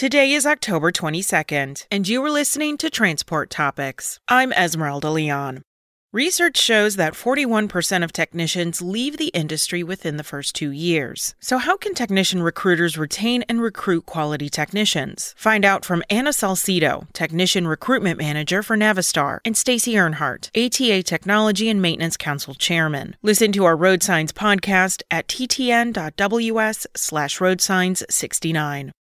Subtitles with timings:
[0.00, 4.18] Today is October 22nd, and you are listening to Transport Topics.
[4.28, 5.60] I'm Esmeralda Leon.
[6.10, 11.34] Research shows that 41% of technicians leave the industry within the first two years.
[11.38, 15.34] So, how can technician recruiters retain and recruit quality technicians?
[15.36, 21.68] Find out from Anna Salcido, Technician Recruitment Manager for Navistar, and Stacy Earnhardt, ATA Technology
[21.68, 23.16] and Maintenance Council Chairman.
[23.20, 28.92] Listen to our Road Signs podcast at ttn.ws slash roadsigns69.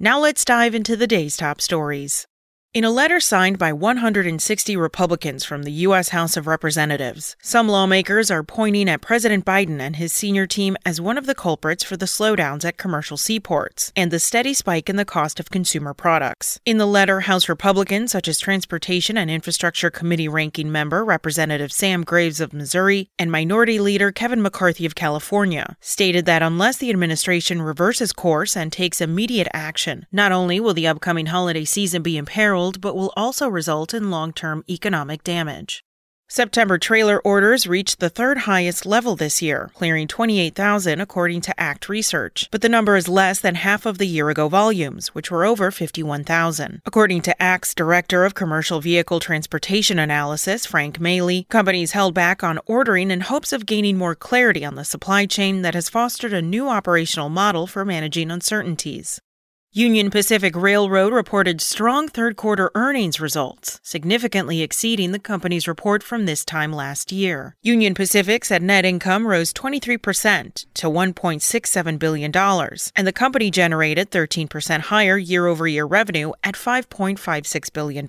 [0.00, 2.24] Now let's dive into the day's top stories.
[2.74, 6.10] In a letter signed by 160 Republicans from the U.S.
[6.10, 11.00] House of Representatives, some lawmakers are pointing at President Biden and his senior team as
[11.00, 14.96] one of the culprits for the slowdowns at commercial seaports and the steady spike in
[14.96, 16.60] the cost of consumer products.
[16.66, 22.02] In the letter, House Republicans, such as Transportation and Infrastructure Committee ranking member Representative Sam
[22.02, 27.62] Graves of Missouri and Minority Leader Kevin McCarthy of California, stated that unless the administration
[27.62, 32.57] reverses course and takes immediate action, not only will the upcoming holiday season be imperiled,
[32.80, 35.84] but will also result in long term economic damage.
[36.30, 41.88] September trailer orders reached the third highest level this year, clearing 28,000 according to ACT
[41.88, 45.46] Research, but the number is less than half of the year ago volumes, which were
[45.46, 46.82] over 51,000.
[46.84, 52.60] According to ACT's Director of Commercial Vehicle Transportation Analysis, Frank Maley, companies held back on
[52.66, 56.42] ordering in hopes of gaining more clarity on the supply chain that has fostered a
[56.42, 59.18] new operational model for managing uncertainties.
[59.74, 66.24] Union Pacific Railroad reported strong third quarter earnings results, significantly exceeding the company's report from
[66.24, 67.54] this time last year.
[67.60, 72.34] Union Pacific said net income rose 23% to $1.67 billion,
[72.96, 78.06] and the company generated 13% higher year over year revenue at $5.56 billion.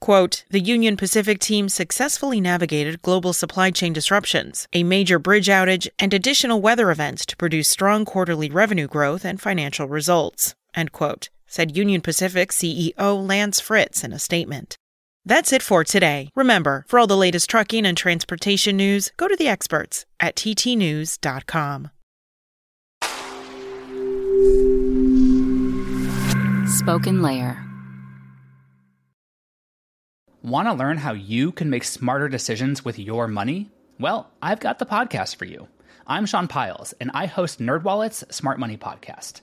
[0.00, 5.88] Quote The Union Pacific team successfully navigated global supply chain disruptions, a major bridge outage,
[5.98, 11.28] and additional weather events to produce strong quarterly revenue growth and financial results end quote,
[11.46, 14.76] said Union Pacific CEO Lance Fritz in a statement.
[15.24, 16.30] That's it for today.
[16.34, 21.90] Remember, for all the latest trucking and transportation news, go to the experts at ttnews.com.
[26.66, 27.64] Spoken Layer.
[30.42, 33.70] Want to learn how you can make smarter decisions with your money?
[33.98, 35.68] Well, I've got the podcast for you.
[36.06, 39.42] I'm Sean Pyles, and I host NerdWallet's Smart Money Podcast.